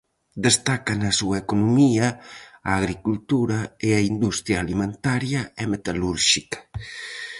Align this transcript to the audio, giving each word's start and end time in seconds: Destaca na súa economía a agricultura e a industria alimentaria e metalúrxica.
Destaca 0.45 0.93
na 1.01 1.11
súa 1.19 1.37
economía 1.43 2.07
a 2.71 2.73
agricultura 2.81 3.59
e 3.87 3.89
a 3.99 4.01
industria 4.13 4.55
alimentaria 4.59 5.41
e 5.61 5.63
metalúrxica. 5.73 6.59